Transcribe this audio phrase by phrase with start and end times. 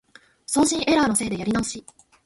[0.47, 1.85] 送信エラーのせいでやり直し